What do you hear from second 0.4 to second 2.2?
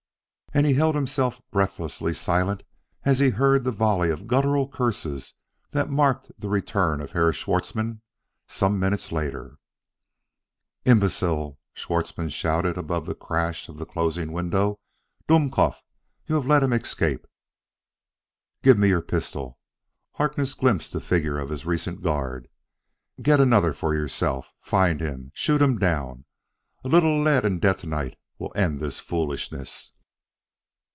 And he held himself breathlessly